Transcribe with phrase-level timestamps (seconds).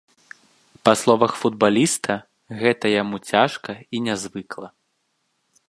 [0.87, 2.13] Па словах футбаліста,
[2.61, 4.67] гэта яму цяжка і нязвыкла.